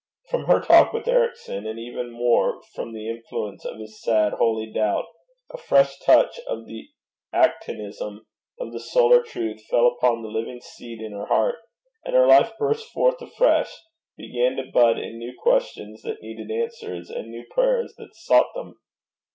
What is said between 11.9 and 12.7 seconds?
and her life